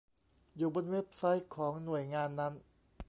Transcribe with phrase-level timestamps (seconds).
[0.57, 2.53] อยู่บนเว็บไซต์ของหน่วยงานนั้น